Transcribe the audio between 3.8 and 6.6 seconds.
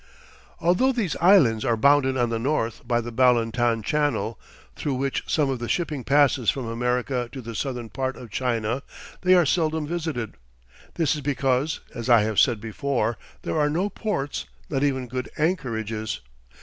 Channel, through which some of the shipping passes